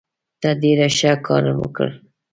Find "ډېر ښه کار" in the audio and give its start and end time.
0.61-1.43